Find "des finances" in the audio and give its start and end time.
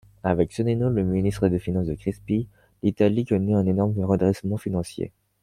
1.47-1.85